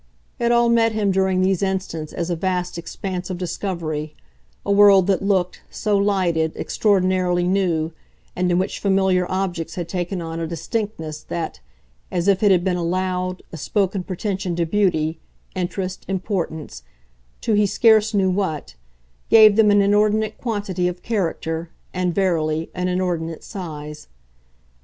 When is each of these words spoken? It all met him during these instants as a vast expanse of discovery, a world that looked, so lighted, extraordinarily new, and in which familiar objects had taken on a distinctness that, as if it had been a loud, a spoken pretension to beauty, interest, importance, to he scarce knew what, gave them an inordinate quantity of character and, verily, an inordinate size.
It 0.39 0.51
all 0.51 0.67
met 0.67 0.93
him 0.93 1.11
during 1.11 1.41
these 1.41 1.61
instants 1.61 2.11
as 2.11 2.31
a 2.31 2.35
vast 2.35 2.75
expanse 2.79 3.29
of 3.29 3.37
discovery, 3.37 4.15
a 4.65 4.71
world 4.71 5.05
that 5.05 5.21
looked, 5.21 5.61
so 5.69 5.95
lighted, 5.95 6.53
extraordinarily 6.55 7.43
new, 7.43 7.91
and 8.35 8.49
in 8.49 8.57
which 8.57 8.79
familiar 8.79 9.27
objects 9.29 9.75
had 9.75 9.87
taken 9.87 10.19
on 10.19 10.39
a 10.39 10.47
distinctness 10.47 11.21
that, 11.25 11.59
as 12.09 12.27
if 12.27 12.41
it 12.41 12.49
had 12.49 12.63
been 12.63 12.77
a 12.77 12.83
loud, 12.83 13.43
a 13.53 13.57
spoken 13.57 14.01
pretension 14.03 14.55
to 14.55 14.65
beauty, 14.65 15.19
interest, 15.53 16.03
importance, 16.07 16.81
to 17.41 17.53
he 17.53 17.67
scarce 17.67 18.11
knew 18.11 18.31
what, 18.31 18.73
gave 19.29 19.55
them 19.55 19.69
an 19.69 19.83
inordinate 19.83 20.35
quantity 20.39 20.87
of 20.87 21.03
character 21.03 21.69
and, 21.93 22.15
verily, 22.15 22.71
an 22.73 22.87
inordinate 22.87 23.43
size. 23.43 24.07